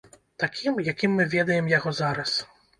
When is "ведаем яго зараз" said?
1.37-2.37